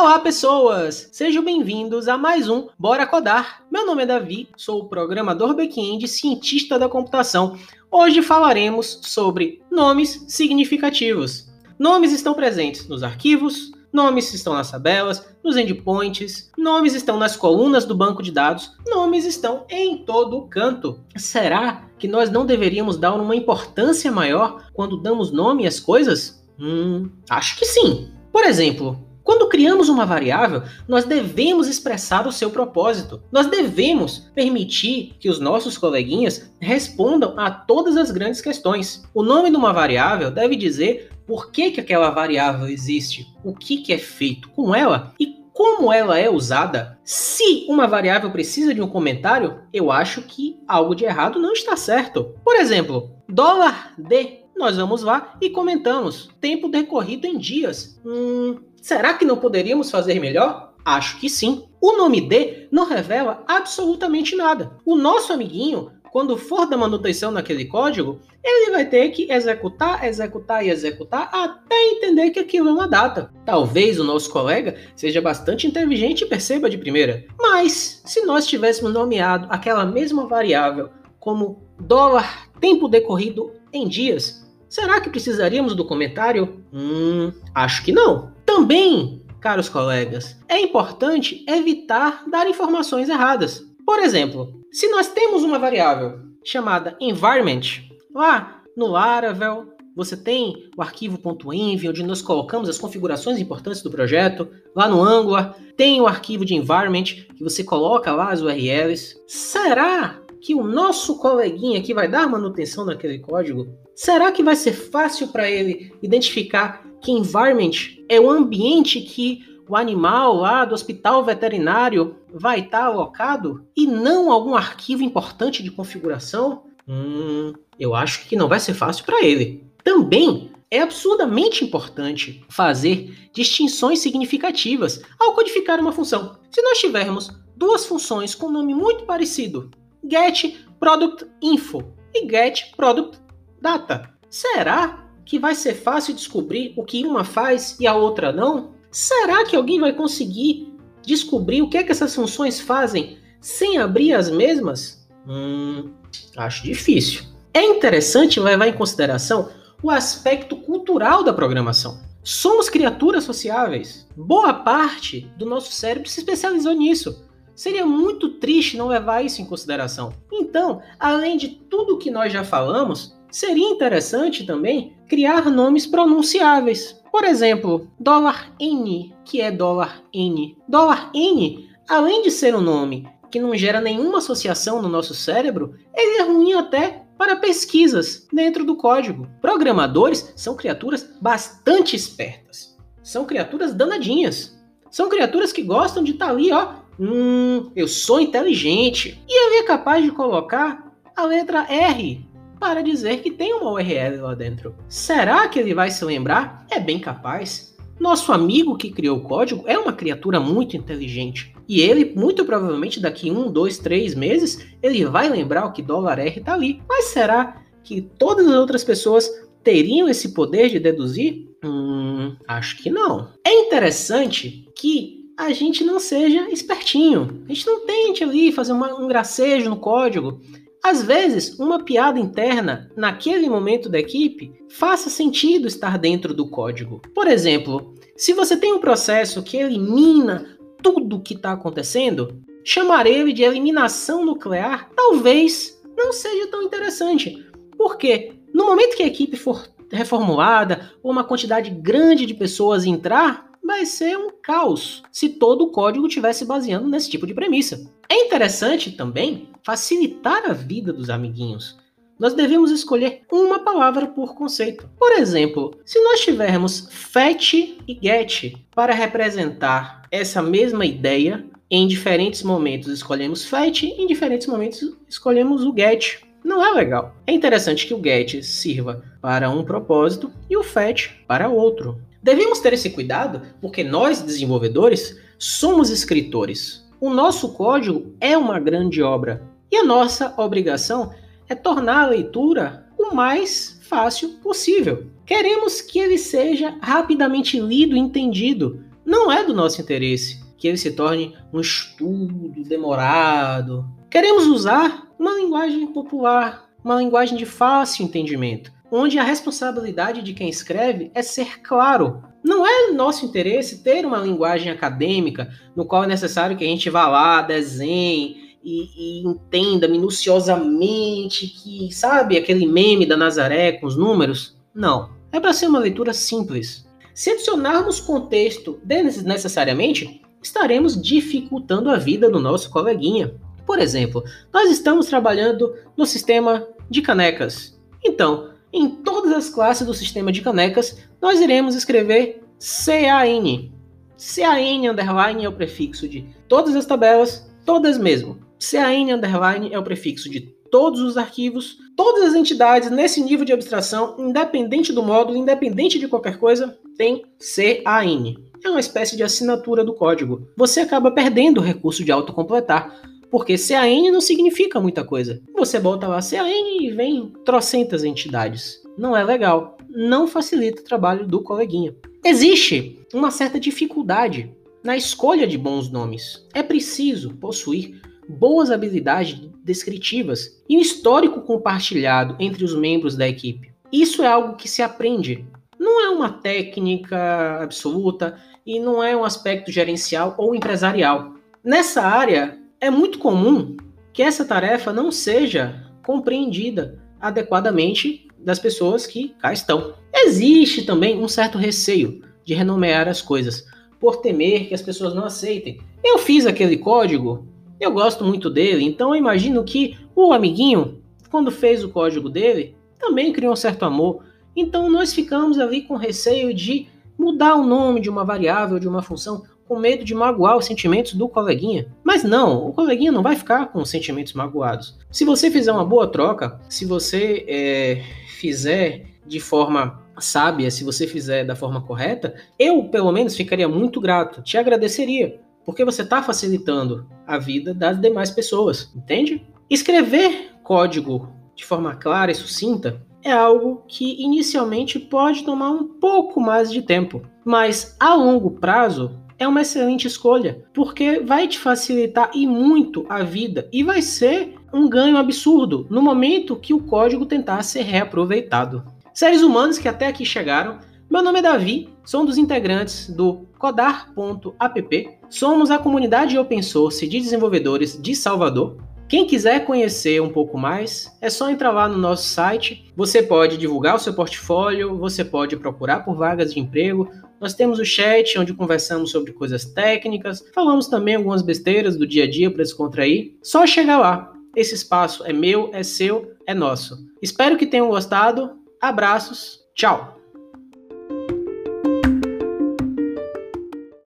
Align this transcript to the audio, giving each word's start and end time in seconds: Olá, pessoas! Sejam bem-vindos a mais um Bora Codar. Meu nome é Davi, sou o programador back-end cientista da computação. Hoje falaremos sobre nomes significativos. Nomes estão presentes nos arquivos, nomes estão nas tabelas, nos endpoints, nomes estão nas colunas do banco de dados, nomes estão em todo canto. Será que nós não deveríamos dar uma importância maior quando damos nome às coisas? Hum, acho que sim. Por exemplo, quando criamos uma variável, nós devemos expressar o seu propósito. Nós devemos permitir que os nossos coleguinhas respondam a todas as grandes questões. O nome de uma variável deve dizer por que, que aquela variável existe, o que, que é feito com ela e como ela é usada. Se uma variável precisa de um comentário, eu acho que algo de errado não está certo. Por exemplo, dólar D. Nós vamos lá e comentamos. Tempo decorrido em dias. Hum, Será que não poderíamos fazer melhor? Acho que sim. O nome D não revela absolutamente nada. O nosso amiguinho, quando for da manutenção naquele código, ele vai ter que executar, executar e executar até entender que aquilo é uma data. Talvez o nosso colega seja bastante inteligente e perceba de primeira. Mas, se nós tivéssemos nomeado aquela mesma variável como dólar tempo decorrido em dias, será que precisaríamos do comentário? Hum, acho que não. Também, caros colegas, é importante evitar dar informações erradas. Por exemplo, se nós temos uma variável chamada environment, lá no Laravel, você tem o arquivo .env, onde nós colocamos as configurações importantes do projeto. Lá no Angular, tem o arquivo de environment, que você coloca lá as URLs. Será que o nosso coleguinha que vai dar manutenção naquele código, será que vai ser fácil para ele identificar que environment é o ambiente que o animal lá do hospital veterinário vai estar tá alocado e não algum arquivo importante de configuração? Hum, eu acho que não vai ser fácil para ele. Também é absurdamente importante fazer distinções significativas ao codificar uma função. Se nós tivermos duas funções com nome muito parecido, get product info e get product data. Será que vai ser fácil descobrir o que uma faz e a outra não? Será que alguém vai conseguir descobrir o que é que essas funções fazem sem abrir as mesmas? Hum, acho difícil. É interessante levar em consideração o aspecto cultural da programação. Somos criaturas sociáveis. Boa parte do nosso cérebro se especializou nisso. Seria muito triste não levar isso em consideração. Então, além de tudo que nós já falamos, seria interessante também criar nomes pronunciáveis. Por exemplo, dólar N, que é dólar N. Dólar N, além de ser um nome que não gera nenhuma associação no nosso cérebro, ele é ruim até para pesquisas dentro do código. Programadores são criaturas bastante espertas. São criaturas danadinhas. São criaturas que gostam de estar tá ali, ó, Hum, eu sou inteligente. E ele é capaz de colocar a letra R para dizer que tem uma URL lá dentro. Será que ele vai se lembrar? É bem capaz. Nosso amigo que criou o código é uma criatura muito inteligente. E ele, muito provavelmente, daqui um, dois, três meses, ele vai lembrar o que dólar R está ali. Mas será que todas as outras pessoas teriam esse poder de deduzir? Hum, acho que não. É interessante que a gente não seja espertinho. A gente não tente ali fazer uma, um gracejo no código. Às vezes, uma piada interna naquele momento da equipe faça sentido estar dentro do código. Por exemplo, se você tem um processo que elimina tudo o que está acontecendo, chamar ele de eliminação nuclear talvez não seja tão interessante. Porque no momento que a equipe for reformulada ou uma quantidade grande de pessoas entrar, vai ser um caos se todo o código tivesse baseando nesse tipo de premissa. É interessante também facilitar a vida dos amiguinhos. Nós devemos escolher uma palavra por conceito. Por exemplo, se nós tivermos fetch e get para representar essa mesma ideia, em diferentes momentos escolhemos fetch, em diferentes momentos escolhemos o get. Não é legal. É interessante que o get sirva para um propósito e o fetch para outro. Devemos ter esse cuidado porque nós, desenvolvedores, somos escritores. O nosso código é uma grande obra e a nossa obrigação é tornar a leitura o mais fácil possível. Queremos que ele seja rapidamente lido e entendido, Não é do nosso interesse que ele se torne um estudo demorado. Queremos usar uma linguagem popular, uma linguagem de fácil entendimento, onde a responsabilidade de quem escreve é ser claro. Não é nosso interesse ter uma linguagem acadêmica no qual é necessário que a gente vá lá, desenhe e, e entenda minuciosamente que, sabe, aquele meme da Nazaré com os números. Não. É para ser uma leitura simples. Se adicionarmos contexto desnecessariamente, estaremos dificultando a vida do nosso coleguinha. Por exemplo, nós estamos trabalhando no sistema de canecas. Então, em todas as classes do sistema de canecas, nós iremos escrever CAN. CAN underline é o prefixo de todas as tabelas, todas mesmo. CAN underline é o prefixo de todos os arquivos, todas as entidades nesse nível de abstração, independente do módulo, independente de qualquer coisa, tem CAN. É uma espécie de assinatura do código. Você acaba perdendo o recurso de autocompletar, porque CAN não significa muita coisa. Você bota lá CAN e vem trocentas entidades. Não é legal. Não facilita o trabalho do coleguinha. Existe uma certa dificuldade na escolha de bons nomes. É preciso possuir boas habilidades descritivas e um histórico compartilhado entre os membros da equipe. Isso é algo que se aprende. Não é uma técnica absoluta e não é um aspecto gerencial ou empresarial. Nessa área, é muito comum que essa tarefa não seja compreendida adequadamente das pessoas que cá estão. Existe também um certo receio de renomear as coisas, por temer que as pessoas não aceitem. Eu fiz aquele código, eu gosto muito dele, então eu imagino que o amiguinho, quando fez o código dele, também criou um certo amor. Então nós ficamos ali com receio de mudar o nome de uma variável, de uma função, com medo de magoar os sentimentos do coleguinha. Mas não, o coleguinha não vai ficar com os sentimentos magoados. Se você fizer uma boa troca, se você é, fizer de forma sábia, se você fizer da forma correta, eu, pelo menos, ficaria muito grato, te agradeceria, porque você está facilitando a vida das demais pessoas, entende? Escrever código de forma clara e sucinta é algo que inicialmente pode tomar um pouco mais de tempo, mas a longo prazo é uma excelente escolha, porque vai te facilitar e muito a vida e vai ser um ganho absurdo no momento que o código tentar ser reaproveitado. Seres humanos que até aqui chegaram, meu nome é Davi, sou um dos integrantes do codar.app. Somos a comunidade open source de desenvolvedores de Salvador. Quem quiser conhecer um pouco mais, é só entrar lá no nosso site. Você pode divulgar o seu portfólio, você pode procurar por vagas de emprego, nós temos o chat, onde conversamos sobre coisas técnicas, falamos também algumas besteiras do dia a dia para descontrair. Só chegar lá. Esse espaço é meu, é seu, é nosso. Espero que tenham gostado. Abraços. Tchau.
Olá, 0.00 0.18
pessoas! 0.18 1.10
Sejam 1.12 1.44
bem-vindos 1.44 2.08
a 2.08 2.16
mais 2.16 2.48
um 2.48 2.68
Bora 2.78 3.06
Codar. 3.06 3.62
Meu 3.70 3.84
nome 3.84 4.04
é 4.04 4.06
Davi, 4.06 4.48
sou 4.56 4.80
o 4.80 4.88
programador 4.88 5.54
back-end 5.54 6.08
cientista 6.08 6.78
da 6.78 6.88
computação. 6.88 7.58
Hoje 7.90 8.22
falaremos 8.22 9.00
sobre 9.02 9.60
nomes 9.70 10.24
significativos. 10.26 11.52
Nomes 11.78 12.12
estão 12.12 12.32
presentes 12.32 12.88
nos 12.88 13.02
arquivos, 13.02 13.72
nomes 13.92 14.32
estão 14.32 14.54
nas 14.54 14.70
tabelas, 14.70 15.22
nos 15.44 15.58
endpoints, 15.58 16.50
nomes 16.56 16.94
estão 16.94 17.18
nas 17.18 17.36
colunas 17.36 17.84
do 17.84 17.94
banco 17.94 18.22
de 18.22 18.32
dados, 18.32 18.72
nomes 18.86 19.26
estão 19.26 19.66
em 19.68 19.98
todo 19.98 20.48
canto. 20.48 20.98
Será 21.14 21.84
que 21.98 22.08
nós 22.08 22.30
não 22.30 22.46
deveríamos 22.46 22.96
dar 22.96 23.12
uma 23.12 23.36
importância 23.36 24.10
maior 24.10 24.64
quando 24.72 24.96
damos 24.96 25.30
nome 25.30 25.66
às 25.66 25.78
coisas? 25.78 26.42
Hum, 26.58 27.10
acho 27.28 27.58
que 27.58 27.66
sim. 27.66 28.08
Por 28.32 28.44
exemplo, 28.44 29.09
quando 29.30 29.48
criamos 29.48 29.88
uma 29.88 30.04
variável, 30.04 30.64
nós 30.88 31.04
devemos 31.04 31.68
expressar 31.68 32.26
o 32.26 32.32
seu 32.32 32.50
propósito. 32.50 33.22
Nós 33.30 33.46
devemos 33.46 34.28
permitir 34.34 35.14
que 35.20 35.30
os 35.30 35.38
nossos 35.38 35.78
coleguinhas 35.78 36.52
respondam 36.58 37.38
a 37.38 37.48
todas 37.48 37.96
as 37.96 38.10
grandes 38.10 38.40
questões. 38.40 39.04
O 39.14 39.22
nome 39.22 39.48
de 39.48 39.56
uma 39.56 39.72
variável 39.72 40.32
deve 40.32 40.56
dizer 40.56 41.10
por 41.28 41.52
que, 41.52 41.70
que 41.70 41.80
aquela 41.80 42.10
variável 42.10 42.66
existe, 42.66 43.28
o 43.44 43.54
que, 43.54 43.76
que 43.76 43.92
é 43.92 43.98
feito 43.98 44.48
com 44.48 44.74
ela 44.74 45.14
e 45.20 45.36
como 45.52 45.92
ela 45.92 46.18
é 46.18 46.28
usada. 46.28 46.98
Se 47.04 47.66
uma 47.68 47.86
variável 47.86 48.32
precisa 48.32 48.74
de 48.74 48.82
um 48.82 48.88
comentário, 48.88 49.60
eu 49.72 49.92
acho 49.92 50.22
que 50.22 50.58
algo 50.66 50.92
de 50.92 51.04
errado 51.04 51.38
não 51.38 51.52
está 51.52 51.76
certo. 51.76 52.34
Por 52.44 52.56
exemplo, 52.56 53.12
dólar 53.28 53.92
D. 53.96 54.39
Nós 54.60 54.76
vamos 54.76 55.02
lá 55.02 55.36
e 55.40 55.50
comentamos. 55.50 56.30
Tempo 56.40 56.68
decorrido 56.68 57.26
em 57.26 57.36
dias. 57.36 58.00
Hum, 58.06 58.58
Será 58.80 59.12
que 59.14 59.24
não 59.24 59.36
poderíamos 59.36 59.90
fazer 59.90 60.18
melhor? 60.18 60.72
Acho 60.84 61.18
que 61.20 61.28
sim. 61.28 61.66
O 61.80 61.96
nome 61.96 62.20
D 62.20 62.66
não 62.72 62.88
revela 62.88 63.44
absolutamente 63.46 64.34
nada. 64.34 64.72
O 64.86 64.96
nosso 64.96 65.32
amiguinho, 65.32 65.92
quando 66.10 66.38
for 66.38 66.66
da 66.66 66.78
manutenção 66.78 67.30
naquele 67.30 67.66
código, 67.66 68.18
ele 68.42 68.70
vai 68.70 68.86
ter 68.86 69.10
que 69.10 69.30
executar, 69.30 70.04
executar 70.06 70.64
e 70.64 70.70
executar 70.70 71.28
até 71.30 71.74
entender 71.90 72.30
que 72.30 72.40
aquilo 72.40 72.70
é 72.70 72.72
uma 72.72 72.88
data. 72.88 73.30
Talvez 73.44 74.00
o 74.00 74.04
nosso 74.04 74.30
colega 74.30 74.76
seja 74.96 75.20
bastante 75.20 75.66
inteligente 75.66 76.22
e 76.22 76.26
perceba 76.26 76.70
de 76.70 76.78
primeira. 76.78 77.26
Mas, 77.38 78.00
se 78.06 78.22
nós 78.24 78.46
tivéssemos 78.46 78.92
nomeado 78.92 79.46
aquela 79.50 79.84
mesma 79.84 80.26
variável 80.26 80.88
como 81.18 81.62
dólar 81.78 82.48
tempo 82.58 82.88
decorrido 82.88 83.52
em 83.72 83.86
dias, 83.86 84.49
será 84.70 85.00
que 85.00 85.10
precisaríamos 85.10 85.74
do 85.74 85.84
comentário? 85.84 86.64
Hum, 86.72 87.30
acho 87.54 87.84
que 87.84 87.92
não. 87.92 88.32
Também, 88.46 89.20
caros 89.40 89.68
colegas, 89.68 90.36
é 90.48 90.58
importante 90.58 91.44
evitar 91.46 92.24
dar 92.30 92.48
informações 92.48 93.10
erradas. 93.10 93.62
Por 93.84 93.98
exemplo, 93.98 94.64
se 94.72 94.88
nós 94.88 95.08
temos 95.08 95.42
uma 95.42 95.58
variável 95.58 96.20
chamada 96.44 96.96
environment, 97.00 97.82
lá 98.14 98.62
no 98.76 98.86
Laravel, 98.86 99.66
você 99.94 100.16
tem 100.16 100.70
o 100.76 100.82
arquivo 100.82 101.18
.env, 101.52 101.88
onde 101.88 102.02
nós 102.02 102.22
colocamos 102.22 102.68
as 102.68 102.78
configurações 102.78 103.38
importantes 103.38 103.82
do 103.82 103.90
projeto. 103.90 104.48
Lá 104.74 104.88
no 104.88 105.02
Angular, 105.02 105.56
tem 105.76 106.00
o 106.00 106.06
arquivo 106.06 106.44
de 106.44 106.54
environment, 106.54 107.04
que 107.04 107.42
você 107.42 107.64
coloca 107.64 108.12
lá 108.12 108.30
as 108.30 108.40
URLs. 108.40 109.20
Será 109.26 110.20
que 110.40 110.54
o 110.54 110.62
nosso 110.62 111.18
coleguinha 111.18 111.82
que 111.82 111.94
vai 111.94 112.08
dar 112.08 112.28
manutenção 112.28 112.84
naquele 112.84 113.18
código, 113.18 113.68
será 113.94 114.32
que 114.32 114.42
vai 114.42 114.56
ser 114.56 114.72
fácil 114.72 115.28
para 115.28 115.50
ele 115.50 115.92
identificar 116.02 116.84
que 117.00 117.12
environment 117.12 117.72
é 118.08 118.20
o 118.20 118.30
ambiente 118.30 119.00
que 119.00 119.44
o 119.68 119.76
animal 119.76 120.34
lá 120.34 120.64
do 120.64 120.74
hospital 120.74 121.24
veterinário 121.24 122.16
vai 122.32 122.60
estar 122.60 122.80
tá 122.80 122.84
alocado 122.86 123.64
e 123.76 123.86
não 123.86 124.32
algum 124.32 124.54
arquivo 124.54 125.02
importante 125.02 125.62
de 125.62 125.70
configuração? 125.70 126.64
Hum, 126.88 127.52
eu 127.78 127.94
acho 127.94 128.26
que 128.26 128.34
não 128.34 128.48
vai 128.48 128.58
ser 128.58 128.74
fácil 128.74 129.04
para 129.04 129.24
ele. 129.24 129.64
Também 129.84 130.50
é 130.70 130.80
absurdamente 130.80 131.64
importante 131.64 132.44
fazer 132.48 133.30
distinções 133.32 134.00
significativas 134.00 135.00
ao 135.18 135.34
codificar 135.34 135.80
uma 135.80 135.92
função. 135.92 136.38
Se 136.50 136.60
nós 136.62 136.78
tivermos 136.78 137.30
duas 137.56 137.84
funções 137.84 138.34
com 138.34 138.50
nome 138.50 138.74
muito 138.74 139.04
parecido, 139.04 139.70
get 140.08 140.64
product 140.78 141.26
info 141.42 141.82
e 142.14 142.28
get 142.28 142.74
product 142.76 143.18
data. 143.60 144.10
Será 144.28 145.06
que 145.24 145.38
vai 145.38 145.54
ser 145.54 145.74
fácil 145.74 146.14
descobrir 146.14 146.72
o 146.76 146.84
que 146.84 147.04
uma 147.04 147.24
faz 147.24 147.76
e 147.78 147.86
a 147.86 147.94
outra 147.94 148.32
não? 148.32 148.72
Será 148.90 149.44
que 149.44 149.54
alguém 149.54 149.78
vai 149.78 149.92
conseguir 149.92 150.72
descobrir 151.02 151.62
o 151.62 151.68
que 151.68 151.78
é 151.78 151.82
que 151.82 151.92
essas 151.92 152.14
funções 152.14 152.60
fazem 152.60 153.18
sem 153.40 153.78
abrir 153.78 154.12
as 154.12 154.30
mesmas? 154.30 155.08
Hum, 155.26 155.90
acho 156.36 156.64
difícil. 156.64 157.24
É 157.52 157.64
interessante 157.64 158.40
levar 158.40 158.68
em 158.68 158.72
consideração 158.72 159.50
o 159.82 159.90
aspecto 159.90 160.56
cultural 160.56 161.22
da 161.24 161.32
programação. 161.32 162.00
Somos 162.22 162.68
criaturas 162.68 163.24
sociáveis. 163.24 164.06
Boa 164.16 164.52
parte 164.52 165.22
do 165.36 165.46
nosso 165.46 165.72
cérebro 165.72 166.08
se 166.08 166.20
especializou 166.20 166.72
nisso. 166.74 167.24
Seria 167.60 167.84
muito 167.84 168.30
triste 168.30 168.78
não 168.78 168.88
levar 168.88 169.22
isso 169.22 169.42
em 169.42 169.44
consideração. 169.44 170.14
Então, 170.32 170.80
além 170.98 171.36
de 171.36 171.46
tudo 171.46 171.98
que 171.98 172.10
nós 172.10 172.32
já 172.32 172.42
falamos, 172.42 173.14
seria 173.30 173.68
interessante 173.68 174.46
também 174.46 174.96
criar 175.06 175.50
nomes 175.50 175.86
pronunciáveis. 175.86 176.98
Por 177.12 177.22
exemplo, 177.22 177.86
dólar 178.00 178.50
N, 178.58 179.14
que 179.26 179.42
é 179.42 179.52
dólar 179.52 180.02
N. 180.10 180.56
Dólar 180.66 181.10
N, 181.14 181.68
além 181.86 182.22
de 182.22 182.30
ser 182.30 182.54
um 182.54 182.62
nome 182.62 183.06
que 183.30 183.38
não 183.38 183.54
gera 183.54 183.78
nenhuma 183.78 184.20
associação 184.20 184.80
no 184.80 184.88
nosso 184.88 185.12
cérebro, 185.12 185.74
ele 185.94 186.16
é 186.16 186.22
ruim 186.22 186.54
até 186.54 187.04
para 187.18 187.36
pesquisas 187.36 188.26
dentro 188.32 188.64
do 188.64 188.74
código. 188.74 189.28
Programadores 189.38 190.32
são 190.34 190.56
criaturas 190.56 191.06
bastante 191.20 191.94
espertas. 191.94 192.74
São 193.02 193.26
criaturas 193.26 193.74
danadinhas. 193.74 194.58
São 194.90 195.10
criaturas 195.10 195.52
que 195.52 195.62
gostam 195.62 196.02
de 196.02 196.12
estar 196.12 196.26
tá 196.26 196.32
ali, 196.32 196.50
ó, 196.50 196.79
Hum, 197.00 197.70
eu 197.74 197.88
sou 197.88 198.20
inteligente. 198.20 199.18
E 199.26 199.46
ele 199.46 199.56
é 199.60 199.62
capaz 199.62 200.04
de 200.04 200.10
colocar 200.10 200.92
a 201.16 201.24
letra 201.24 201.66
R 201.66 202.28
para 202.60 202.82
dizer 202.82 203.22
que 203.22 203.30
tem 203.30 203.54
uma 203.54 203.72
URL 203.72 204.20
lá 204.20 204.34
dentro. 204.34 204.74
Será 204.86 205.48
que 205.48 205.58
ele 205.58 205.72
vai 205.72 205.90
se 205.90 206.04
lembrar? 206.04 206.66
É 206.70 206.78
bem 206.78 206.98
capaz. 206.98 207.74
Nosso 207.98 208.32
amigo 208.32 208.76
que 208.76 208.90
criou 208.90 209.16
o 209.16 209.22
código 209.22 209.64
é 209.66 209.78
uma 209.78 209.94
criatura 209.94 210.38
muito 210.38 210.76
inteligente. 210.76 211.54
E 211.66 211.80
ele, 211.80 212.12
muito 212.14 212.44
provavelmente, 212.44 213.00
daqui 213.00 213.30
um, 213.30 213.50
dois, 213.50 213.78
três 213.78 214.14
meses, 214.14 214.66
ele 214.82 215.04
vai 215.06 215.28
lembrar 215.28 215.66
o 215.66 215.72
que 215.72 215.82
dólar 215.82 216.18
R 216.18 216.38
está 216.38 216.52
ali. 216.52 216.82
Mas 216.86 217.06
será 217.06 217.62
que 217.82 218.02
todas 218.02 218.46
as 218.46 218.54
outras 218.54 218.84
pessoas 218.84 219.30
teriam 219.62 220.08
esse 220.08 220.34
poder 220.34 220.68
de 220.68 220.78
deduzir? 220.78 221.48
Hum, 221.64 222.36
acho 222.46 222.82
que 222.82 222.90
não. 222.90 223.30
É 223.46 223.52
interessante 223.52 224.66
que 224.74 225.19
a 225.40 225.52
gente 225.52 225.82
não 225.82 225.98
seja 225.98 226.50
espertinho. 226.50 227.42
A 227.48 227.52
gente 227.52 227.66
não 227.66 227.86
tente 227.86 228.22
ali 228.22 228.52
fazer 228.52 228.72
uma, 228.72 228.94
um 228.94 229.08
gracejo 229.08 229.70
no 229.70 229.76
código. 229.76 230.40
Às 230.82 231.02
vezes, 231.02 231.58
uma 231.58 231.82
piada 231.82 232.18
interna 232.18 232.90
naquele 232.96 233.48
momento 233.48 233.88
da 233.88 233.98
equipe 233.98 234.52
faça 234.70 235.08
sentido 235.08 235.66
estar 235.66 235.98
dentro 235.98 236.34
do 236.34 236.48
código. 236.48 237.00
Por 237.14 237.26
exemplo, 237.26 237.94
se 238.16 238.32
você 238.32 238.56
tem 238.56 238.72
um 238.72 238.80
processo 238.80 239.42
que 239.42 239.56
elimina 239.56 240.58
tudo 240.82 241.16
o 241.16 241.22
que 241.22 241.34
está 241.34 241.52
acontecendo, 241.52 242.42
chamar 242.64 243.06
ele 243.06 243.32
de 243.32 243.42
eliminação 243.42 244.24
nuclear 244.24 244.90
talvez 244.94 245.80
não 245.96 246.12
seja 246.12 246.46
tão 246.48 246.62
interessante. 246.62 247.46
Porque 247.76 248.32
no 248.52 248.66
momento 248.66 248.96
que 248.96 249.02
a 249.02 249.06
equipe 249.06 249.36
for 249.36 249.68
reformulada 249.90 250.92
ou 251.02 251.10
uma 251.10 251.24
quantidade 251.24 251.70
grande 251.70 252.24
de 252.24 252.34
pessoas 252.34 252.84
entrar, 252.84 253.50
vai 253.62 253.86
ser 253.86 254.16
um 254.16 254.30
caos 254.42 255.02
se 255.12 255.28
todo 255.28 255.64
o 255.64 255.70
código 255.70 256.08
tivesse 256.08 256.44
baseando 256.44 256.88
nesse 256.88 257.10
tipo 257.10 257.26
de 257.26 257.34
premissa. 257.34 257.90
É 258.08 258.14
interessante 258.26 258.92
também 258.92 259.48
facilitar 259.62 260.50
a 260.50 260.52
vida 260.52 260.92
dos 260.92 261.10
amiguinhos. 261.10 261.78
Nós 262.18 262.34
devemos 262.34 262.70
escolher 262.70 263.22
uma 263.32 263.60
palavra 263.60 264.06
por 264.06 264.34
conceito. 264.34 264.86
Por 264.98 265.12
exemplo, 265.12 265.74
se 265.86 265.98
nós 266.02 266.20
tivermos 266.20 266.86
fetch 266.90 267.54
e 267.54 267.98
get 268.02 268.54
para 268.74 268.92
representar 268.92 270.02
essa 270.10 270.42
mesma 270.42 270.84
ideia, 270.84 271.46
em 271.70 271.86
diferentes 271.86 272.42
momentos 272.42 272.88
escolhemos 272.88 273.46
fetch, 273.46 273.84
em 273.84 274.06
diferentes 274.06 274.46
momentos 274.46 274.98
escolhemos 275.08 275.64
o 275.64 275.74
get. 275.74 276.18
Não 276.44 276.62
é 276.62 276.72
legal. 276.72 277.14
É 277.26 277.32
interessante 277.32 277.86
que 277.86 277.94
o 277.94 278.02
get 278.02 278.42
sirva 278.42 279.02
para 279.22 279.48
um 279.48 279.64
propósito 279.64 280.30
e 280.48 280.56
o 280.56 280.62
fetch 280.62 281.10
para 281.26 281.48
outro. 281.48 282.02
Devemos 282.22 282.58
ter 282.60 282.72
esse 282.72 282.90
cuidado 282.90 283.42
porque 283.60 283.82
nós, 283.82 284.22
desenvolvedores, 284.22 285.18
somos 285.38 285.90
escritores. 285.90 286.86
O 287.00 287.10
nosso 287.10 287.54
código 287.54 288.14
é 288.20 288.36
uma 288.36 288.60
grande 288.60 289.02
obra 289.02 289.42
e 289.70 289.76
a 289.76 289.84
nossa 289.84 290.34
obrigação 290.36 291.12
é 291.48 291.54
tornar 291.54 292.04
a 292.04 292.08
leitura 292.08 292.86
o 292.98 293.14
mais 293.14 293.80
fácil 293.88 294.30
possível. 294.42 295.06
Queremos 295.24 295.80
que 295.80 295.98
ele 295.98 296.18
seja 296.18 296.76
rapidamente 296.80 297.58
lido 297.58 297.96
e 297.96 298.00
entendido, 298.00 298.84
Não 299.04 299.32
é 299.32 299.42
do 299.42 299.54
nosso 299.54 299.80
interesse 299.80 300.40
que 300.56 300.68
ele 300.68 300.76
se 300.76 300.90
torne 300.92 301.34
um 301.52 301.58
estudo 301.58 302.52
demorado. 302.64 303.84
Queremos 304.10 304.46
usar 304.46 305.08
uma 305.18 305.32
linguagem 305.32 305.86
popular, 305.86 306.68
uma 306.84 306.96
linguagem 306.96 307.36
de 307.36 307.46
fácil 307.46 308.04
entendimento, 308.04 308.70
onde 308.90 309.18
a 309.18 309.22
responsabilidade 309.22 310.22
de 310.22 310.32
quem 310.32 310.48
escreve 310.48 311.10
é 311.14 311.22
ser 311.22 311.60
claro. 311.60 312.22
Não 312.42 312.66
é 312.66 312.92
nosso 312.92 313.24
interesse 313.26 313.82
ter 313.82 314.04
uma 314.06 314.18
linguagem 314.18 314.70
acadêmica 314.70 315.50
no 315.76 315.84
qual 315.84 316.04
é 316.04 316.06
necessário 316.06 316.56
que 316.56 316.64
a 316.64 316.68
gente 316.68 316.88
vá 316.88 317.06
lá, 317.06 317.42
desenhe 317.42 318.56
e, 318.62 319.22
e 319.22 319.26
entenda 319.26 319.86
minuciosamente 319.88 321.46
que, 321.46 321.92
sabe, 321.92 322.36
aquele 322.36 322.66
meme 322.66 323.06
da 323.06 323.16
Nazaré 323.16 323.72
com 323.72 323.86
os 323.86 323.96
números. 323.96 324.56
Não. 324.74 325.10
É 325.32 325.38
para 325.38 325.52
ser 325.52 325.66
uma 325.66 325.78
leitura 325.78 326.12
simples. 326.12 326.86
Se 327.14 327.30
adicionarmos 327.30 328.00
contexto 328.00 328.80
desnecessariamente, 328.82 330.22
estaremos 330.42 331.00
dificultando 331.00 331.90
a 331.90 331.96
vida 331.96 332.30
do 332.30 332.40
nosso 332.40 332.70
coleguinha. 332.70 333.34
Por 333.66 333.78
exemplo, 333.78 334.24
nós 334.52 334.70
estamos 334.70 335.06
trabalhando 335.06 335.74
no 335.96 336.06
sistema 336.06 336.66
de 336.88 337.02
canecas. 337.02 337.78
Então, 338.04 338.50
em 338.72 338.88
todas 338.88 339.32
as 339.32 339.48
classes 339.48 339.86
do 339.86 339.94
sistema 339.94 340.30
de 340.30 340.42
canecas, 340.42 340.98
nós 341.20 341.40
iremos 341.40 341.74
escrever 341.74 342.42
CAN. 342.58 343.70
CAN 344.16 344.90
underline 344.90 345.44
é 345.44 345.48
o 345.48 345.52
prefixo 345.52 346.08
de 346.08 346.26
todas 346.48 346.76
as 346.76 346.86
tabelas, 346.86 347.50
todas 347.64 347.98
mesmo. 347.98 348.38
CAN 348.58 349.14
underline 349.14 349.72
é 349.72 349.78
o 349.78 349.82
prefixo 349.82 350.28
de 350.28 350.40
todos 350.70 351.00
os 351.00 351.16
arquivos, 351.16 351.78
todas 351.96 352.28
as 352.28 352.34
entidades 352.34 352.90
nesse 352.90 353.20
nível 353.22 353.44
de 353.44 353.52
abstração, 353.52 354.14
independente 354.18 354.92
do 354.92 355.02
módulo, 355.02 355.36
independente 355.36 355.98
de 355.98 356.06
qualquer 356.06 356.38
coisa, 356.38 356.78
tem 356.96 357.24
CAN. 357.38 358.34
É 358.62 358.68
uma 358.68 358.78
espécie 358.78 359.16
de 359.16 359.22
assinatura 359.22 359.82
do 359.82 359.94
código. 359.94 360.46
Você 360.56 360.80
acaba 360.80 361.10
perdendo 361.10 361.58
o 361.58 361.64
recurso 361.64 362.04
de 362.04 362.12
autocompletar, 362.12 362.94
porque 363.30 363.56
CAN 363.56 364.10
não 364.10 364.20
significa 364.20 364.80
muita 364.80 365.04
coisa. 365.04 365.40
Você 365.54 365.78
bota 365.78 366.08
lá 366.08 366.20
CAN 366.20 366.48
e 366.80 366.90
vem 366.90 367.32
trocentas 367.44 368.04
entidades. 368.04 368.82
Não 368.98 369.16
é 369.16 369.22
legal. 369.22 369.78
Não 369.88 370.26
facilita 370.26 370.82
o 370.82 370.84
trabalho 370.84 371.26
do 371.26 371.42
coleguinha. 371.42 371.94
Existe 372.24 373.00
uma 373.14 373.30
certa 373.30 373.58
dificuldade 373.58 374.54
na 374.82 374.96
escolha 374.96 375.46
de 375.46 375.56
bons 375.56 375.90
nomes. 375.90 376.46
É 376.52 376.62
preciso 376.62 377.34
possuir 377.36 378.00
boas 378.28 378.70
habilidades 378.70 379.40
descritivas 379.62 380.62
e 380.68 380.76
um 380.76 380.80
histórico 380.80 381.40
compartilhado 381.42 382.36
entre 382.38 382.64
os 382.64 382.74
membros 382.74 383.16
da 383.16 383.28
equipe. 383.28 383.72
Isso 383.92 384.22
é 384.22 384.26
algo 384.26 384.56
que 384.56 384.68
se 384.68 384.82
aprende. 384.82 385.44
Não 385.78 386.04
é 386.04 386.10
uma 386.10 386.30
técnica 386.30 387.62
absoluta 387.62 388.36
e 388.64 388.78
não 388.78 389.02
é 389.02 389.16
um 389.16 389.24
aspecto 389.24 389.72
gerencial 389.72 390.34
ou 390.38 390.54
empresarial. 390.54 391.34
Nessa 391.64 392.02
área, 392.02 392.59
é 392.80 392.90
muito 392.90 393.18
comum 393.18 393.76
que 394.12 394.22
essa 394.22 394.44
tarefa 394.44 394.92
não 394.92 395.12
seja 395.12 395.86
compreendida 396.02 396.98
adequadamente 397.20 398.26
das 398.38 398.58
pessoas 398.58 399.06
que 399.06 399.34
cá 399.38 399.52
estão. 399.52 399.94
Existe 400.12 400.84
também 400.84 401.22
um 401.22 401.28
certo 401.28 401.58
receio 401.58 402.22
de 402.42 402.54
renomear 402.54 403.06
as 403.06 403.20
coisas, 403.20 403.66
por 404.00 404.16
temer 404.16 404.66
que 404.66 404.74
as 404.74 404.80
pessoas 404.80 405.14
não 405.14 405.24
aceitem. 405.24 405.78
Eu 406.02 406.18
fiz 406.18 406.46
aquele 406.46 406.78
código, 406.78 407.46
eu 407.78 407.92
gosto 407.92 408.24
muito 408.24 408.48
dele, 408.48 408.84
então 408.84 409.10
eu 409.10 409.16
imagino 409.16 409.62
que 409.62 409.98
o 410.16 410.32
amiguinho, 410.32 411.02
quando 411.30 411.50
fez 411.50 411.84
o 411.84 411.90
código 411.90 412.30
dele, 412.30 412.74
também 412.98 413.32
criou 413.32 413.52
um 413.52 413.56
certo 413.56 413.84
amor. 413.84 414.24
Então 414.56 414.90
nós 414.90 415.12
ficamos 415.12 415.58
ali 415.58 415.82
com 415.82 415.96
receio 415.96 416.54
de 416.54 416.88
mudar 417.18 417.54
o 417.56 417.66
nome 417.66 418.00
de 418.00 418.08
uma 418.08 418.24
variável, 418.24 418.78
de 418.78 418.88
uma 418.88 419.02
função, 419.02 419.44
com 419.70 419.78
medo 419.78 420.04
de 420.04 420.16
magoar 420.16 420.56
os 420.56 420.64
sentimentos 420.64 421.14
do 421.14 421.28
coleguinha. 421.28 421.86
Mas 422.02 422.24
não, 422.24 422.66
o 422.66 422.72
coleguinha 422.72 423.12
não 423.12 423.22
vai 423.22 423.36
ficar 423.36 423.66
com 423.66 423.80
os 423.80 423.88
sentimentos 423.88 424.32
magoados. 424.32 424.98
Se 425.12 425.24
você 425.24 425.48
fizer 425.48 425.70
uma 425.70 425.84
boa 425.84 426.08
troca, 426.08 426.60
se 426.68 426.84
você 426.84 427.46
é, 427.46 428.02
fizer 428.26 429.06
de 429.24 429.38
forma 429.38 430.02
sábia, 430.18 430.72
se 430.72 430.82
você 430.82 431.06
fizer 431.06 431.44
da 431.44 431.54
forma 431.54 431.80
correta, 431.80 432.34
eu, 432.58 432.82
pelo 432.88 433.12
menos, 433.12 433.36
ficaria 433.36 433.68
muito 433.68 434.00
grato, 434.00 434.42
te 434.42 434.58
agradeceria, 434.58 435.40
porque 435.64 435.84
você 435.84 436.02
está 436.02 436.20
facilitando 436.20 437.06
a 437.24 437.38
vida 437.38 437.72
das 437.72 438.00
demais 438.00 438.28
pessoas, 438.28 438.92
entende? 438.96 439.46
Escrever 439.70 440.50
código 440.64 441.32
de 441.54 441.64
forma 441.64 441.94
clara 441.94 442.32
e 442.32 442.34
sucinta 442.34 443.00
é 443.22 443.30
algo 443.30 443.84
que 443.86 444.20
inicialmente 444.20 444.98
pode 444.98 445.44
tomar 445.44 445.70
um 445.70 445.84
pouco 445.84 446.40
mais 446.40 446.72
de 446.72 446.82
tempo, 446.82 447.22
mas 447.44 447.96
a 448.00 448.14
longo 448.14 448.50
prazo 448.50 449.20
é 449.40 449.48
uma 449.48 449.62
excelente 449.62 450.06
escolha, 450.06 450.62
porque 450.74 451.20
vai 451.20 451.48
te 451.48 451.58
facilitar 451.58 452.30
e 452.34 452.46
muito 452.46 453.06
a 453.08 453.22
vida 453.22 453.66
e 453.72 453.82
vai 453.82 454.02
ser 454.02 454.54
um 454.70 454.86
ganho 454.86 455.16
absurdo 455.16 455.86
no 455.88 456.02
momento 456.02 456.54
que 456.54 456.74
o 456.74 456.82
código 456.82 457.24
tentar 457.24 457.62
ser 457.62 457.80
reaproveitado. 457.80 458.84
Seres 459.14 459.42
humanos 459.42 459.78
que 459.78 459.88
até 459.88 460.06
aqui 460.06 460.26
chegaram, 460.26 460.78
meu 461.10 461.22
nome 461.22 461.38
é 461.38 461.42
Davi, 461.42 461.88
sou 462.04 462.22
um 462.22 462.26
dos 462.26 462.36
integrantes 462.36 463.08
do 463.08 463.48
codar.app. 463.58 465.10
Somos 465.30 465.70
a 465.70 465.78
comunidade 465.78 466.38
open 466.38 466.62
source 466.62 467.08
de 467.08 467.18
desenvolvedores 467.18 468.00
de 468.00 468.14
Salvador. 468.14 468.76
Quem 469.08 469.26
quiser 469.26 469.64
conhecer 469.64 470.22
um 470.22 470.28
pouco 470.28 470.56
mais, 470.56 471.16
é 471.20 471.28
só 471.28 471.50
entrar 471.50 471.72
lá 471.72 471.88
no 471.88 471.98
nosso 471.98 472.28
site. 472.28 472.84
Você 472.94 473.22
pode 473.22 473.56
divulgar 473.56 473.96
o 473.96 473.98
seu 473.98 474.14
portfólio, 474.14 474.96
você 474.96 475.24
pode 475.24 475.56
procurar 475.56 476.04
por 476.04 476.14
vagas 476.14 476.54
de 476.54 476.60
emprego, 476.60 477.10
nós 477.40 477.54
temos 477.54 477.78
o 477.78 477.84
chat, 477.84 478.38
onde 478.38 478.52
conversamos 478.52 479.10
sobre 479.10 479.32
coisas 479.32 479.64
técnicas, 479.64 480.44
falamos 480.54 480.86
também 480.86 481.14
algumas 481.14 481.42
besteiras 481.42 481.96
do 481.96 482.06
dia 482.06 482.24
a 482.24 482.30
dia 482.30 482.50
para 482.50 482.62
descontrair. 482.62 483.34
Só 483.42 483.66
chegar 483.66 483.98
lá. 483.98 484.32
Esse 484.54 484.74
espaço 484.74 485.24
é 485.24 485.32
meu, 485.32 485.70
é 485.72 485.82
seu, 485.82 486.34
é 486.46 486.52
nosso. 486.52 486.98
Espero 487.22 487.56
que 487.56 487.66
tenham 487.66 487.88
gostado. 487.88 488.58
Abraços. 488.80 489.60
Tchau. 489.74 490.19